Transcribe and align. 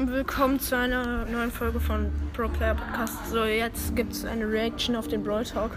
willkommen 0.00 0.60
zu 0.60 0.76
einer 0.76 1.24
neuen 1.24 1.50
Folge 1.50 1.80
von 1.80 2.12
Pro 2.32 2.48
Player 2.48 2.74
Podcast. 2.74 3.30
So, 3.30 3.44
jetzt 3.44 3.96
gibt 3.96 4.12
es 4.12 4.24
eine 4.24 4.44
Reaction 4.48 4.94
auf 4.94 5.08
den 5.08 5.24
Brawl 5.24 5.44
Talk 5.44 5.72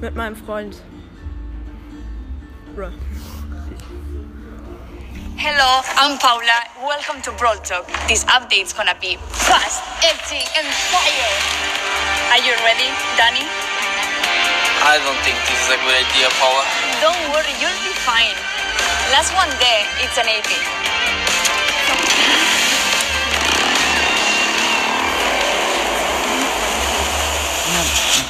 mit 0.00 0.14
meinem 0.14 0.34
Freund. 0.34 0.76
Bro. 2.74 2.88
Hello, 5.36 5.82
I'm 6.00 6.18
Paula. 6.18 6.64
Welcome 6.80 7.20
to 7.22 7.32
Brawl 7.32 7.58
Talk. 7.58 7.86
This 8.08 8.24
update's 8.24 8.74
gonna 8.74 8.96
be 9.00 9.18
fast, 9.32 9.82
edgy, 10.00 10.40
and 10.56 10.66
fire. 10.88 11.32
Are 12.32 12.40
you 12.40 12.54
ready, 12.64 12.88
Danny? 13.18 13.44
I 14.82 14.98
don't 15.04 15.20
think 15.24 15.36
this 15.44 15.60
is 15.60 15.68
a 15.68 15.76
good 15.76 15.94
idea, 15.94 16.28
Paula. 16.40 16.64
Don't 17.02 17.20
worry, 17.34 17.52
you'll 17.60 17.84
be 17.84 17.92
fine. 18.00 18.36
Last 19.12 19.34
one 19.36 19.50
day, 19.60 19.84
it's 20.00 20.16
an 20.16 20.26
80. 20.26 20.96
uma 27.76 28.25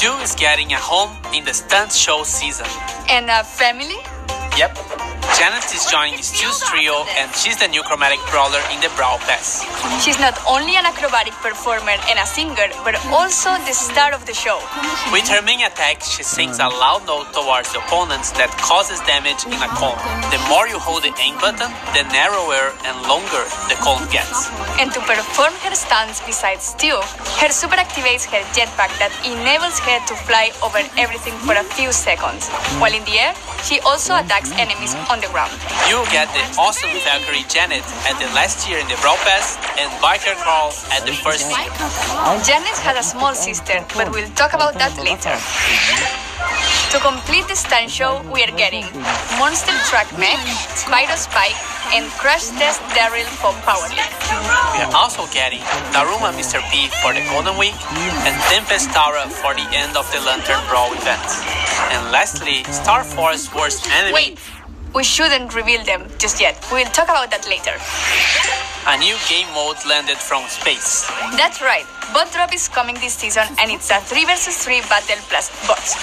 Stu 0.00 0.16
is 0.24 0.34
getting 0.34 0.72
a 0.72 0.80
home 0.80 1.12
in 1.36 1.44
the 1.44 1.52
stunt 1.52 1.92
show 1.92 2.24
season. 2.24 2.64
And 3.12 3.28
a 3.28 3.44
family? 3.44 4.00
Yep. 4.56 4.72
Janet 5.36 5.68
is 5.76 5.84
joining 5.92 6.16
Stu's 6.24 6.64
trio 6.64 7.04
and 7.20 7.28
she's 7.36 7.60
the 7.60 7.68
new 7.68 7.82
chromatic 7.82 8.18
brawler 8.32 8.64
in 8.72 8.80
the 8.80 8.88
Brawl 8.96 9.18
Pass. 9.28 9.60
She's 10.00 10.18
not 10.18 10.40
only 10.48 10.72
an 10.80 10.88
acrobatic 10.88 11.36
performer 11.44 12.00
and 12.08 12.16
a 12.18 12.24
singer, 12.24 12.72
but 12.80 12.96
also 13.12 13.52
the 13.68 13.76
star 13.76 14.16
of 14.16 14.24
the 14.24 14.32
show. 14.32 14.56
With 15.12 15.28
her 15.28 15.42
main 15.44 15.60
attack, 15.60 16.00
she 16.00 16.24
sings 16.24 16.58
a 16.58 16.68
loud 16.72 17.04
note 17.04 17.36
towards 17.36 17.68
the 17.76 17.84
opponents 17.84 18.32
that 18.40 18.48
causes 18.56 19.04
damage 19.04 19.44
in 19.44 19.60
a 19.60 19.70
cone. 19.76 20.00
The 20.32 20.40
more 20.48 20.64
you 20.64 20.80
hold 20.80 21.04
the 21.04 21.12
aim 21.20 21.36
button, 21.44 21.68
the 21.92 22.08
narrower 22.08 22.72
and 22.88 22.96
longer 23.04 23.44
And 24.78 24.92
to 24.92 25.00
perform 25.00 25.52
her 25.64 25.74
stunts 25.74 26.20
besides 26.24 26.76
Stu, 26.76 27.00
her 27.40 27.48
super 27.48 27.76
activates 27.76 28.24
her 28.28 28.44
jetpack 28.52 28.92
that 29.00 29.12
enables 29.24 29.80
her 29.80 29.98
to 30.08 30.14
fly 30.28 30.52
over 30.60 30.80
everything 31.00 31.32
for 31.48 31.56
a 31.56 31.64
few 31.64 31.92
seconds. 31.92 32.48
While 32.76 32.92
in 32.92 33.04
the 33.04 33.16
air, 33.16 33.32
she 33.64 33.80
also 33.80 34.16
attacks 34.16 34.52
enemies 34.56 34.92
on 35.08 35.20
the 35.20 35.28
ground. 35.32 35.52
You 35.88 36.04
get 36.12 36.28
the 36.36 36.44
awesome 36.60 36.92
Valkyrie 37.04 37.44
Janet 37.48 37.84
at 38.04 38.16
the 38.20 38.28
last 38.36 38.68
year 38.68 38.78
in 38.80 38.88
the 38.88 38.96
Brawl 39.00 39.16
Pass 39.24 39.56
and 39.80 39.88
Biker 40.04 40.36
Carl 40.44 40.72
at 40.92 41.04
the 41.08 41.12
first 41.12 41.48
year. 41.48 41.68
Janet 42.44 42.76
has 42.84 42.96
a 43.00 43.04
small 43.04 43.34
sister, 43.34 43.84
but 43.96 44.12
we'll 44.12 44.28
talk 44.36 44.52
about 44.52 44.74
that 44.76 44.92
later. 45.00 45.36
To 46.90 46.98
complete 46.98 47.46
the 47.46 47.54
stunt 47.54 47.88
show, 47.90 48.20
we 48.32 48.42
are 48.42 48.50
getting 48.56 48.82
Monster 49.38 49.72
Truck 49.86 50.10
Mech, 50.18 50.40
Spyro 50.74 51.14
Spike, 51.16 51.54
and 51.92 52.06
Crash 52.18 52.48
Test 52.54 52.80
Darryl 52.94 53.26
for 53.42 53.52
Power 53.66 53.88
League. 53.90 54.14
We 54.74 54.82
are 54.86 54.94
also 54.94 55.26
getting 55.32 55.60
Daruma 55.90 56.30
Mr. 56.32 56.62
P 56.70 56.88
for 57.02 57.12
the 57.12 57.22
Golden 57.30 57.58
Week 57.58 57.74
and 58.26 58.34
Tempest 58.50 58.90
Tara 58.90 59.26
for 59.28 59.54
the 59.54 59.66
end 59.74 59.96
of 59.96 60.06
the 60.12 60.20
Lantern 60.22 60.60
Brawl 60.68 60.92
event. 60.94 61.22
And 61.90 62.10
lastly, 62.12 62.62
Starr 62.70 63.04
Force 63.04 63.52
Worst 63.54 63.88
Enemy, 63.90 64.14
Wait, 64.14 64.38
we 64.94 65.02
shouldn't 65.04 65.54
reveal 65.54 65.82
them 65.84 66.06
just 66.18 66.40
yet. 66.40 66.54
We'll 66.70 66.86
talk 66.90 67.08
about 67.10 67.30
that 67.30 67.46
later. 67.48 67.74
a 68.86 68.96
new 68.98 69.16
game 69.28 69.46
mode 69.54 69.76
landed 69.86 70.16
from 70.16 70.46
space. 70.48 71.06
That's 71.36 71.60
right, 71.60 71.86
Bot 72.14 72.32
Drop 72.32 72.52
is 72.54 72.68
coming 72.68 72.94
this 72.96 73.14
season 73.14 73.44
and 73.60 73.70
it's 73.70 73.90
a 73.90 74.00
3 74.00 74.24
vs 74.24 74.64
3 74.64 74.80
battle 74.88 75.18
plus 75.28 75.50
bots. 75.66 75.98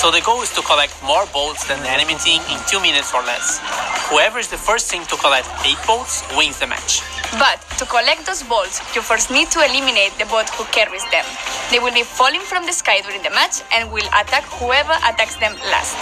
So 0.00 0.10
the 0.10 0.20
goal 0.20 0.40
is 0.42 0.52
to 0.54 0.62
collect 0.62 0.94
more 1.02 1.26
bolts 1.32 1.66
than 1.68 1.80
the 1.80 1.90
enemy 1.90 2.14
team 2.16 2.40
in 2.52 2.58
2 2.68 2.80
minutes 2.80 3.12
or 3.12 3.22
less. 3.22 3.60
Whoever 4.10 4.42
is 4.42 4.50
the 4.50 4.58
first 4.58 4.90
team 4.90 5.06
to 5.06 5.14
collect 5.22 5.46
8 5.62 5.78
bolts 5.86 6.26
wins 6.34 6.58
the 6.58 6.66
match. 6.66 6.98
But 7.38 7.62
to 7.78 7.86
collect 7.86 8.26
those 8.26 8.42
balls, 8.42 8.82
you 8.90 9.06
first 9.06 9.30
need 9.30 9.54
to 9.54 9.62
eliminate 9.62 10.18
the 10.18 10.26
bot 10.26 10.50
who 10.58 10.66
carries 10.74 11.06
them. 11.14 11.22
They 11.70 11.78
will 11.78 11.94
be 11.94 12.02
falling 12.02 12.42
from 12.42 12.66
the 12.66 12.74
sky 12.74 13.06
during 13.06 13.22
the 13.22 13.30
match 13.30 13.62
and 13.70 13.86
will 13.94 14.10
attack 14.18 14.42
whoever 14.58 14.98
attacks 15.06 15.38
them 15.38 15.54
last. 15.70 15.94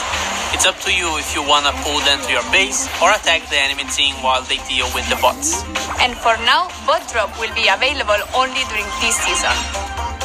It's 0.56 0.64
up 0.64 0.80
to 0.88 0.90
you 0.90 1.20
if 1.20 1.36
you 1.36 1.44
wanna 1.44 1.76
pull 1.84 2.00
them 2.08 2.16
to 2.24 2.32
your 2.32 2.48
base 2.48 2.88
or 3.04 3.12
attack 3.12 3.44
the 3.52 3.60
enemy 3.60 3.84
team 3.92 4.16
while 4.24 4.40
they 4.40 4.56
deal 4.64 4.88
with 4.96 5.04
the 5.12 5.20
bots. 5.20 5.60
And 6.00 6.16
for 6.16 6.32
now, 6.48 6.72
bot 6.88 7.04
drop 7.12 7.36
will 7.36 7.52
be 7.52 7.68
available 7.68 8.24
only 8.32 8.64
during 8.72 8.88
this 9.04 9.20
season. 9.20 9.52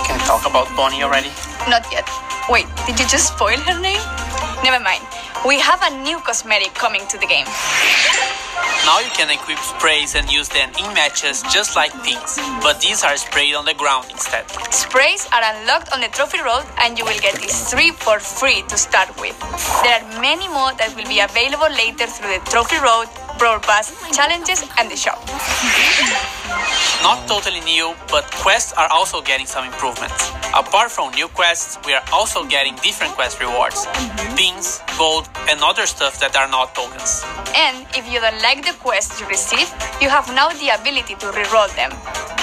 Can 0.07 0.15
I 0.15 0.23
talk 0.23 0.47
about 0.47 0.71
Bonnie 0.79 1.03
already? 1.03 1.35
Not 1.67 1.83
yet. 1.91 2.07
Wait, 2.47 2.63
did 2.87 2.95
you 2.95 3.07
just 3.11 3.35
spoil 3.35 3.59
her 3.67 3.75
name? 3.75 3.99
Never 4.63 4.79
mind. 4.79 5.03
We 5.45 5.59
have 5.59 5.83
a 5.83 5.91
new 6.03 6.19
cosmetic 6.19 6.73
coming 6.73 7.05
to 7.09 7.17
the 7.17 7.27
game. 7.27 7.45
Now 8.87 8.99
you 8.99 9.11
can 9.11 9.29
equip 9.29 9.59
sprays 9.59 10.15
and 10.15 10.31
use 10.31 10.47
them 10.47 10.71
in 10.79 10.93
matches 10.93 11.43
just 11.51 11.75
like 11.75 11.91
pins, 12.03 12.39
but 12.63 12.79
these 12.79 13.03
are 13.03 13.17
sprayed 13.17 13.53
on 13.53 13.65
the 13.65 13.73
ground 13.73 14.07
instead. 14.09 14.49
Sprays 14.71 15.27
are 15.33 15.43
unlocked 15.43 15.91
on 15.91 15.99
the 15.99 16.07
trophy 16.07 16.39
road 16.41 16.63
and 16.79 16.97
you 16.97 17.03
will 17.03 17.19
get 17.19 17.35
these 17.41 17.69
three 17.69 17.91
for 17.91 18.19
free 18.19 18.63
to 18.69 18.77
start 18.77 19.09
with. 19.19 19.37
There 19.83 19.99
are 19.99 20.21
many 20.21 20.47
more 20.47 20.71
that 20.79 20.95
will 20.95 21.07
be 21.11 21.19
available 21.19 21.71
later 21.75 22.07
through 22.07 22.39
the 22.39 22.41
trophy 22.49 22.79
road, 22.79 23.11
Brawl 23.37 23.59
Pass, 23.59 23.91
challenges, 24.15 24.63
and 24.77 24.89
the 24.89 24.95
shop. 24.95 25.19
Not 27.03 27.27
totally 27.27 27.59
new, 27.61 27.95
but 28.07 28.23
quests 28.31 28.71
are 28.73 28.87
also 28.91 29.21
getting 29.21 29.45
some 29.45 29.65
improvements. 29.65 30.42
Apart 30.53 30.91
from 30.91 31.09
new 31.15 31.27
quests, 31.29 31.79
we 31.83 31.93
are 31.93 32.03
also 32.13 32.45
getting 32.45 32.75
different 32.85 33.13
quest 33.13 33.41
rewards 33.41 33.87
mm-hmm. 33.89 34.35
pins, 34.37 34.81
gold, 34.99 35.27
and 35.49 35.57
other 35.65 35.87
stuff 35.87 36.19
that 36.21 36.37
are 36.37 36.47
not 36.47 36.75
tokens. 36.75 37.25
And 37.57 37.89
if 37.97 38.05
you 38.05 38.21
don't 38.21 38.37
like 38.45 38.61
the 38.61 38.77
quests 38.77 39.19
you 39.19 39.25
receive, 39.25 39.65
you 39.97 40.09
have 40.13 40.29
now 40.37 40.49
the 40.61 40.69
ability 40.77 41.17
to 41.25 41.27
reroll 41.33 41.73
them. 41.73 41.89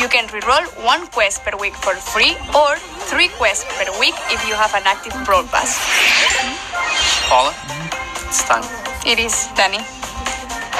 You 0.02 0.08
can 0.10 0.26
reroll 0.34 0.66
one 0.82 1.06
quest 1.14 1.46
per 1.46 1.56
week 1.56 1.74
for 1.78 1.94
free 1.94 2.34
or 2.50 2.74
three 3.06 3.28
quests 3.38 3.70
per 3.78 3.86
week 4.02 4.18
if 4.34 4.42
you 4.42 4.58
have 4.58 4.74
an 4.74 4.82
active 4.90 5.14
Brawl 5.22 5.46
Pass. 5.46 5.78
Paula, 7.30 7.54
it's 8.26 8.42
time. 8.42 8.66
It 9.06 9.22
is, 9.22 9.46
Danny. 9.54 9.78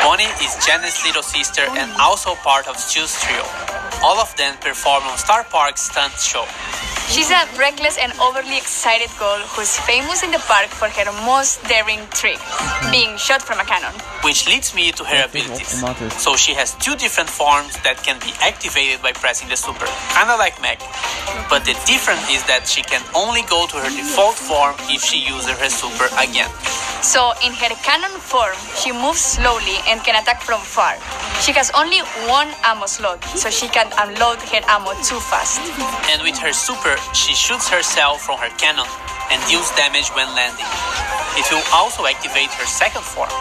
Bonnie 0.03 0.27
is 0.43 0.59
Janet's 0.67 1.07
little 1.07 1.23
sister 1.23 1.63
and 1.79 1.93
also 2.01 2.35
part 2.43 2.67
of 2.67 2.77
Stu's 2.77 3.15
trio. 3.23 3.47
All 4.03 4.19
of 4.19 4.35
them 4.37 4.57
perform 4.59 5.05
on 5.05 5.19
Starr 5.19 5.45
Park's 5.45 5.83
stunt 5.83 6.15
show. 6.19 6.43
She's 7.11 7.31
a 7.31 7.43
reckless 7.59 7.99
and 7.99 8.13
overly 8.21 8.57
excited 8.57 9.11
girl 9.19 9.41
who's 9.51 9.77
famous 9.81 10.23
in 10.23 10.31
the 10.31 10.39
park 10.47 10.69
for 10.71 10.89
her 10.89 11.11
most 11.27 11.59
daring 11.67 12.07
trick, 12.15 12.39
being 12.93 13.17
shot 13.19 13.43
from 13.43 13.59
a 13.59 13.65
cannon. 13.65 13.93
which 14.23 14.47
leads 14.47 14.75
me 14.75 14.93
to 14.93 15.03
her 15.05 15.25
abilities. 15.25 15.83
So 16.23 16.37
she 16.37 16.55
has 16.55 16.75
two 16.79 16.95
different 16.95 17.29
forms 17.29 17.75
that 17.83 17.97
can 18.05 18.19
be 18.21 18.31
activated 18.41 19.03
by 19.03 19.13
pressing 19.13 19.49
the 19.49 19.57
super, 19.57 19.87
kinda 20.15 20.37
like 20.37 20.61
Meg. 20.63 20.79
But 21.51 21.65
the 21.65 21.75
difference 21.85 22.31
is 22.31 22.43
that 22.45 22.69
she 22.69 22.83
can 22.83 23.03
only 23.15 23.43
go 23.43 23.67
to 23.67 23.77
her 23.83 23.91
default 23.91 24.37
form 24.37 24.77
if 24.89 25.03
she 25.03 25.19
uses 25.19 25.51
her 25.51 25.69
super 25.69 26.07
again. 26.17 26.51
So, 27.03 27.33
in 27.43 27.53
her 27.57 27.73
cannon 27.81 28.13
form, 28.21 28.57
she 28.77 28.93
moves 28.93 29.21
slowly 29.21 29.81
and 29.89 30.05
can 30.05 30.21
attack 30.21 30.43
from 30.43 30.61
far. 30.61 31.01
She 31.41 31.53
has 31.57 31.73
only 31.73 32.05
one 32.29 32.53
ammo 32.63 32.85
slot, 32.85 33.25
so 33.25 33.49
she 33.49 33.69
can 33.69 33.89
unload 33.97 34.37
her 34.53 34.61
ammo 34.69 34.93
too 35.01 35.19
fast. 35.19 35.65
And 36.13 36.21
with 36.23 36.37
her 36.39 36.53
super, 36.53 36.97
she 37.17 37.33
shoots 37.33 37.69
herself 37.69 38.21
from 38.21 38.37
her 38.39 38.53
cannon 38.61 38.85
and 39.33 39.41
deals 39.49 39.73
damage 39.81 40.13
when 40.13 40.29
landing. 40.37 40.69
It 41.41 41.49
will 41.49 41.65
also 41.73 42.05
activate 42.05 42.53
her 42.61 42.67
second 42.67 43.03
form. 43.03 43.33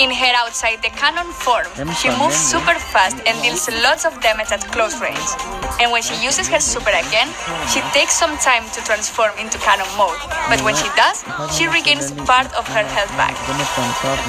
In 0.00 0.10
her 0.10 0.32
outside 0.32 0.80
the 0.80 0.88
cannon 0.96 1.30
form, 1.30 1.68
she 2.00 2.08
moves 2.16 2.34
super 2.34 2.72
fast 2.88 3.20
and 3.28 3.36
deals 3.44 3.68
lots 3.84 4.06
of 4.06 4.18
damage 4.22 4.50
at 4.50 4.64
close 4.72 4.98
range. 4.98 5.28
And 5.76 5.92
when 5.92 6.00
she 6.00 6.16
uses 6.24 6.48
her 6.48 6.58
super 6.58 6.88
again, 6.88 7.28
she 7.68 7.84
takes 7.92 8.16
some 8.16 8.32
time 8.38 8.64
to 8.72 8.80
transform 8.80 9.36
into 9.36 9.58
cannon 9.58 9.84
mode. 10.00 10.16
But 10.48 10.64
when 10.64 10.74
she 10.74 10.88
does, 10.96 11.20
she 11.52 11.68
regains 11.68 12.12
part 12.24 12.48
of 12.56 12.64
her 12.68 12.82
health 12.96 13.12
back. 13.20 13.36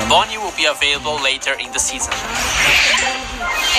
Bonnie 0.10 0.38
will 0.38 0.52
be 0.60 0.66
available 0.66 1.16
later 1.24 1.56
in 1.56 1.72
the 1.72 1.80
season. 1.80 2.12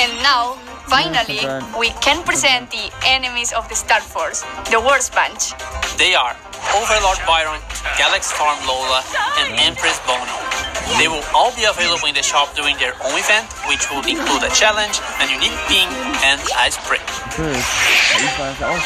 And 0.01 0.17
now, 0.25 0.57
Finally, 0.89 1.41
we 1.79 1.89
can 2.05 2.23
present 2.25 2.71
the 2.71 2.93
enemies 3.07 3.53
of 3.53 3.67
the 3.69 3.75
Starr 3.75 4.01
Force, 4.01 4.43
the 4.69 4.79
Worst 4.79 5.15
Bunch. 5.15 5.55
They 5.97 6.13
are 6.15 6.37
Overlord 6.77 7.19
Byron, 7.25 7.61
Galaxy 7.97 8.35
Storm 8.35 8.59
Lola, 8.67 9.01
and 9.39 9.59
Empress 9.61 9.99
Bono. 10.05 10.52
They 10.99 11.09
will 11.09 11.25
all 11.35 11.55
be 11.57 11.65
available 11.65 12.07
in 12.07 12.15
the 12.15 12.23
shop 12.23 12.55
during 12.55 12.77
their 12.77 12.95
own 13.05 13.17
event, 13.17 13.49
which 13.69 13.91
will 13.91 14.05
include 14.05 14.43
a 14.45 14.53
challenge, 14.55 15.01
a 15.21 15.27
unique 15.27 15.57
pin, 15.69 15.89
and 16.25 16.41
a 16.41 16.71
spray. 16.71 17.01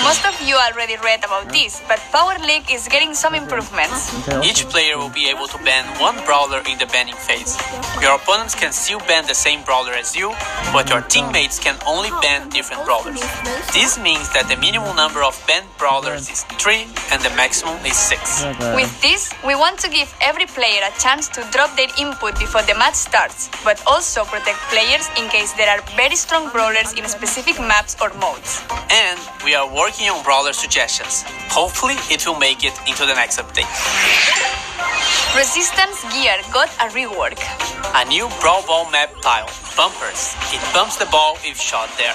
Most 0.02 0.24
of 0.24 0.34
you 0.40 0.54
already 0.54 0.96
read 1.02 1.24
about 1.24 1.50
this, 1.50 1.82
but 1.88 1.98
Power 2.12 2.38
League 2.46 2.70
is 2.70 2.86
getting 2.88 3.12
some 3.14 3.34
improvements. 3.34 4.14
Each 4.44 4.64
player 4.66 4.96
will 4.98 5.10
be 5.10 5.28
able 5.28 5.48
to 5.48 5.58
ban 5.64 5.84
one 6.00 6.16
brawler 6.24 6.62
in 6.68 6.78
the 6.78 6.86
banning 6.86 7.16
phase. 7.16 7.58
Your 8.00 8.14
opponents 8.14 8.54
can 8.54 8.72
still 8.72 9.00
ban 9.00 9.26
the 9.26 9.34
same 9.34 9.62
brawler 9.64 9.92
as 9.92 10.14
you, 10.14 10.30
but 10.72 10.88
your 10.88 11.02
teammates 11.02 11.58
can 11.58 11.76
only 11.86 12.10
ban 12.22 12.48
different 12.50 12.84
brawlers. 12.84 13.20
This 13.74 13.98
means 13.98 14.30
that 14.32 14.46
the 14.48 14.56
minimum 14.56 14.94
number 14.96 15.22
of 15.22 15.34
banned 15.46 15.66
brawlers 15.76 16.30
is 16.30 16.44
3 16.62 16.86
and 17.10 17.20
the 17.22 17.30
maximum 17.36 17.84
is 17.84 17.96
6. 17.96 18.44
With 18.74 18.94
this, 19.02 19.34
we 19.44 19.54
want 19.54 19.78
to 19.80 19.90
give 19.90 20.14
every 20.20 20.46
player 20.46 20.82
a 20.86 20.92
chance 21.00 21.28
to 21.34 21.42
drop 21.50 21.74
their 21.76 21.90
input 21.98 22.38
before 22.38 22.62
the 22.62 22.74
match 22.74 22.94
starts, 22.94 23.48
but 23.64 23.82
also 23.86 24.24
protect 24.24 24.58
players 24.68 25.08
in 25.18 25.28
case 25.28 25.52
there 25.54 25.68
are 25.68 25.82
very 25.96 26.16
strong 26.16 26.50
brawlers 26.50 26.92
in 26.94 27.06
specific 27.08 27.58
maps 27.58 27.96
or 28.00 28.12
modes. 28.14 28.62
And 28.90 29.18
we 29.44 29.54
are 29.54 29.66
working 29.66 30.08
on 30.08 30.22
brawler 30.24 30.52
suggestions. 30.52 31.24
Hopefully, 31.50 31.96
it 32.10 32.26
will 32.26 32.38
make 32.38 32.64
it 32.64 32.74
into 32.86 33.06
the 33.06 33.14
next 33.14 33.38
update. 33.38 33.70
Resistance 35.36 36.02
Gear 36.12 36.38
got 36.52 36.68
a 36.80 36.88
rework. 36.96 37.40
A 37.94 38.04
new 38.08 38.28
Brawl 38.40 38.62
Ball 38.66 38.90
map 38.90 39.10
tile, 39.22 39.50
Bumpers. 39.76 40.34
It 40.52 40.60
bumps 40.72 40.96
the 40.96 41.06
ball 41.06 41.36
if 41.44 41.60
shot 41.60 41.90
there. 41.98 42.14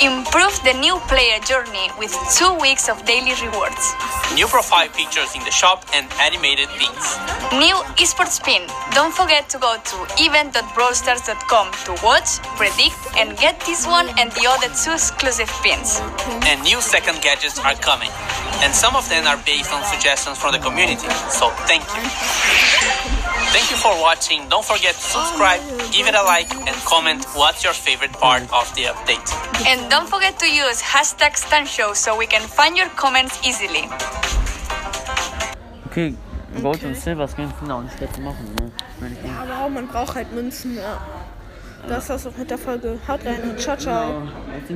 Improved 0.00 0.64
the 0.64 0.72
new 0.80 0.98
player 1.06 1.38
journey 1.40 1.90
with 1.98 2.14
two 2.34 2.54
weeks 2.60 2.88
of 2.88 3.04
daily 3.04 3.34
rewards. 3.42 3.94
New 4.34 4.46
profile 4.46 4.88
pictures 4.88 5.34
in 5.34 5.44
the 5.44 5.50
shop 5.50 5.84
and 5.94 6.10
animated 6.18 6.68
pins. 6.78 7.18
New 7.52 7.76
esports 8.00 8.42
pin. 8.42 8.66
Don't 8.94 9.12
forget 9.12 9.48
to 9.50 9.58
go 9.58 9.76
to 9.76 9.96
event.brawlstars.com 10.18 11.66
to 11.84 11.92
watch, 12.02 12.38
predict, 12.56 12.96
and 13.16 13.36
get 13.38 13.60
this 13.66 13.86
one 13.86 14.08
and 14.18 14.32
the 14.32 14.46
other 14.48 14.68
two 14.82 14.92
exclusive 14.92 15.50
pins. 15.62 16.00
And 16.46 16.62
new 16.62 16.80
second 16.80 17.20
gadgets 17.20 17.58
are 17.60 17.74
coming. 17.74 18.10
And 18.64 18.74
some 18.74 18.96
of 18.96 19.08
them 19.08 19.26
are 19.26 19.40
based 19.44 19.72
on 19.72 19.84
suggestions 19.84 20.38
from 20.38 20.52
the 20.52 20.58
community. 20.58 21.08
So 21.28 21.50
thank 21.68 21.84
you. 21.94 23.21
Thank 23.52 23.70
you 23.70 23.76
for 23.76 23.92
watching. 24.00 24.48
Don't 24.48 24.64
forget 24.64 24.94
to 24.94 25.00
subscribe, 25.00 25.60
give 25.92 26.06
it 26.08 26.14
a 26.14 26.22
like, 26.22 26.50
and 26.54 26.74
comment 26.86 27.22
what's 27.34 27.62
your 27.62 27.74
favorite 27.74 28.12
part 28.12 28.42
of 28.50 28.74
the 28.74 28.84
update. 28.84 29.28
And 29.68 29.90
don't 29.90 30.08
forget 30.08 30.38
to 30.38 30.46
use 30.46 30.80
hashtag 30.80 31.36
StuntShow 31.36 31.94
so 31.94 32.16
we 32.16 32.26
can 32.26 32.40
find 32.48 32.78
your 32.78 32.88
comments 32.96 33.38
easily. 33.46 33.84
Okay, 35.88 36.14
Gold 36.62 36.76
okay. 36.76 36.86
und 36.86 36.96
Silber 36.96 37.28
Skin 37.28 37.52
sind 37.60 37.70
auch 37.70 37.82
nicht 37.82 37.98
schwer 37.98 38.10
zu 38.10 38.22
machen, 38.22 38.54
ne? 38.54 38.72
Ja, 39.22 39.42
aber 39.42 39.66
auch 39.66 39.68
man 39.68 39.86
braucht 39.86 40.14
halt 40.14 40.32
Münzen, 40.32 40.76
ja. 40.76 40.98
Das 41.86 42.08
war's 42.08 42.26
auch 42.26 42.36
mit 42.36 42.50
der 42.50 42.58
Folge. 42.58 42.98
Haut 43.06 43.24
rein 43.26 43.42
und 43.42 43.60
ciao, 43.60 43.76
ciao. 43.76 44.10
Ja, 44.10 44.66